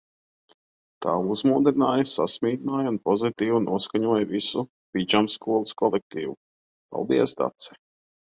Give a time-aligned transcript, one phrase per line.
[1.05, 4.65] Tā uzmundrināja, sasmīdināja un pozitīvi noskaņoja visu
[4.97, 6.35] pidžamskolas kolektīvu.
[6.97, 7.79] Paldies, Dace!